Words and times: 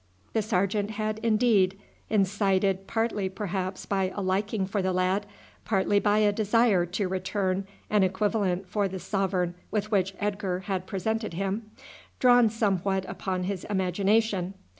The 0.33 0.41
sergeant 0.41 0.89
had 0.89 1.19
indeed 1.19 1.79
incited 2.09 2.87
partly 2.87 3.29
perhaps 3.29 3.85
by 3.85 4.11
a 4.15 4.21
liking 4.23 4.65
for 4.65 4.81
the 4.81 4.91
lad, 4.93 5.27
partly 5.63 5.99
by 5.99 6.17
a 6.17 6.31
desire 6.31 6.87
to 6.87 7.07
return 7.07 7.67
an 7.87 8.01
equivalent 8.01 8.67
for 8.67 8.87
the 8.87 8.97
sovereign 8.97 9.53
with 9.69 9.91
which 9.91 10.15
Edgar 10.19 10.61
had 10.61 10.87
presented 10.87 11.35
him 11.35 11.69
drawn 12.19 12.49
somewhat 12.49 13.05
upon 13.07 13.43
his 13.43 13.63
imagination. 13.65 14.55